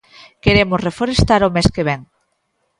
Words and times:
Queremos 0.43 0.83
reforestar 0.87 1.41
o 1.47 1.53
mes 1.55 1.67
que 1.75 1.85
vén. 1.89 2.01